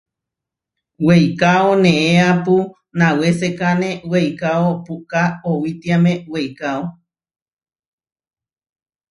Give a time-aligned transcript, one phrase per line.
[1.05, 2.55] Weikaóba neʼeapu
[2.97, 4.53] nawésekane, eikó
[4.85, 6.83] puʼká oʼowitiáme weikáo.